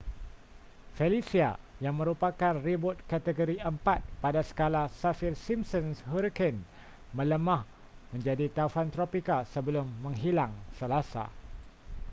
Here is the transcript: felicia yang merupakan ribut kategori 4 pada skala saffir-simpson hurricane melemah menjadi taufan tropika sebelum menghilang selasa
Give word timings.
felicia 0.97 1.49
yang 1.83 1.93
merupakan 2.01 2.53
ribut 2.67 2.95
kategori 3.11 3.55
4 3.61 4.01
pada 4.23 4.41
skala 4.51 4.83
saffir-simpson 5.01 5.85
hurricane 6.11 6.57
melemah 7.17 7.61
menjadi 8.13 8.45
taufan 8.57 8.87
tropika 8.95 9.37
sebelum 9.53 9.85
menghilang 10.05 10.51
selasa 10.81 11.25